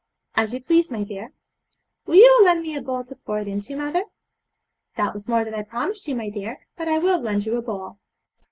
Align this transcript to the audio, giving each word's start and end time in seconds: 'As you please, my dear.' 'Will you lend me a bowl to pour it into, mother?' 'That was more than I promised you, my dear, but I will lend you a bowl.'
'As 0.33 0.51
you 0.51 0.59
please, 0.59 0.89
my 0.89 1.03
dear.' 1.03 1.31
'Will 2.07 2.15
you 2.15 2.41
lend 2.43 2.63
me 2.63 2.75
a 2.75 2.81
bowl 2.81 3.03
to 3.03 3.13
pour 3.17 3.37
it 3.37 3.47
into, 3.47 3.75
mother?' 3.77 4.05
'That 4.97 5.13
was 5.13 5.27
more 5.27 5.45
than 5.45 5.53
I 5.53 5.61
promised 5.61 6.07
you, 6.07 6.15
my 6.15 6.27
dear, 6.31 6.65
but 6.75 6.87
I 6.87 6.97
will 6.97 7.19
lend 7.19 7.45
you 7.45 7.55
a 7.55 7.61
bowl.' 7.61 7.99